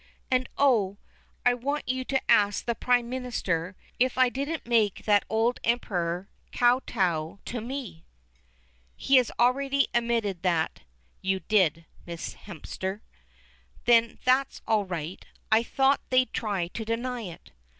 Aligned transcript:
And 0.31 0.49
oh! 0.57 0.97
I 1.45 1.53
want 1.53 1.87
you 1.87 2.03
to 2.05 2.19
ask 2.27 2.65
the 2.65 2.73
Prime 2.73 3.07
Minister 3.07 3.75
if 3.99 4.17
I 4.17 4.29
didn't 4.29 4.65
make 4.67 5.05
that 5.05 5.23
old 5.29 5.59
Emperor 5.63 6.27
kow 6.51 6.81
tow 6.87 7.37
to 7.45 7.61
me." 7.61 8.07
"He 8.95 9.17
has 9.17 9.29
already 9.39 9.89
admitted 9.93 10.41
that 10.41 10.81
you 11.21 11.41
did, 11.41 11.85
Miss 12.07 12.33
Hemster." 12.33 13.01
"Then 13.85 14.17
that's 14.25 14.63
all 14.67 14.85
right: 14.85 15.23
I 15.51 15.61
thought 15.61 16.01
they'd 16.09 16.33
try 16.33 16.69
to 16.69 16.83
deny 16.83 17.21
it." 17.21 17.51